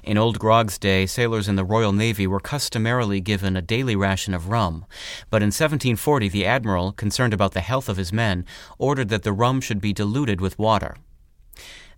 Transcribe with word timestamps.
In 0.03 0.17
Old 0.17 0.39
Grog's 0.39 0.77
day, 0.77 1.05
sailors 1.05 1.47
in 1.47 1.55
the 1.55 1.63
Royal 1.63 1.93
Navy 1.93 2.27
were 2.27 2.39
customarily 2.39 3.21
given 3.21 3.55
a 3.55 3.61
daily 3.61 3.95
ration 3.95 4.33
of 4.33 4.49
rum, 4.49 4.85
but 5.29 5.41
in 5.41 5.47
1740 5.47 6.29
the 6.29 6.45
admiral, 6.45 6.91
concerned 6.91 7.33
about 7.33 7.53
the 7.53 7.61
health 7.61 7.89
of 7.89 7.97
his 7.97 8.11
men, 8.13 8.45
ordered 8.77 9.09
that 9.09 9.23
the 9.23 9.33
rum 9.33 9.61
should 9.61 9.81
be 9.81 9.93
diluted 9.93 10.41
with 10.41 10.59
water. 10.59 10.95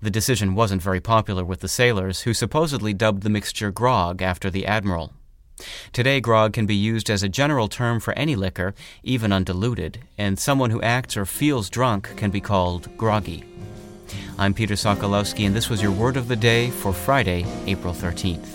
The 0.02 0.12
decision 0.12 0.56
wasn't 0.56 0.82
very 0.82 1.00
popular 1.00 1.44
with 1.44 1.62
the 1.62 1.68
sailors, 1.68 2.22
who 2.22 2.34
supposedly 2.34 2.94
dubbed 2.94 3.24
the 3.24 3.30
mixture 3.30 3.72
grog 3.72 4.22
after 4.22 4.50
the 4.50 4.66
admiral. 4.66 5.14
Today, 5.94 6.20
grog 6.20 6.54
can 6.54 6.66
be 6.66 6.76
used 6.76 7.10
as 7.10 7.24
a 7.24 7.30
general 7.30 7.70
term 7.70 8.00
for 8.00 8.14
any 8.14 8.36
liquor, 8.36 8.76
even 9.04 9.32
undiluted, 9.32 10.00
and 10.18 10.38
someone 10.38 10.70
who 10.70 10.82
acts 10.82 11.16
or 11.16 11.26
feels 11.26 11.70
drunk 11.70 12.16
can 12.18 12.30
be 12.30 12.42
called 12.42 12.96
groggy. 12.98 13.46
I'm 14.38 14.54
Peter 14.54 14.74
Sokolowski, 14.74 15.48
and 15.48 15.56
this 15.56 15.70
was 15.70 15.82
your 15.82 15.94
word 15.94 16.18
of 16.18 16.28
the 16.28 16.36
day 16.36 16.70
for 16.70 16.92
Friday, 16.92 17.46
April 17.68 17.94
13th. 17.94 18.46